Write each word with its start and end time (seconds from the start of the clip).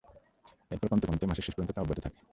তারপর 0.69 0.87
কমতে 0.89 1.05
শুরু 1.05 1.17
করে 1.19 1.29
মাসের 1.29 1.45
শেষ 1.45 1.53
পর্যন্ত 1.55 1.71
তা 1.73 1.81
অব্যাহত 1.81 1.99
থাকে। 2.05 2.19